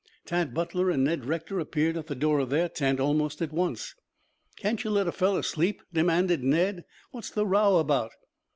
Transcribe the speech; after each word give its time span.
Tad 0.25 0.55
Butler 0.55 0.89
and 0.89 1.03
Ned 1.03 1.25
Rector 1.25 1.59
appeared 1.59 1.95
at 1.95 2.07
the 2.07 2.15
door 2.15 2.39
of 2.39 2.49
their 2.49 2.67
tent 2.67 2.99
almost 2.99 3.39
at 3.39 3.51
once. 3.53 3.93
"Can't 4.57 4.83
you 4.83 4.89
let 4.89 5.07
a 5.07 5.11
fellow 5.11 5.41
sleep?" 5.41 5.83
demanded 5.93 6.43
Ned. 6.43 6.85
"What's 7.11 7.29
the 7.29 7.45
row 7.45 7.77
about? 7.77 8.09